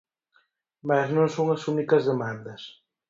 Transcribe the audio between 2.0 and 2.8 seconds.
demandas.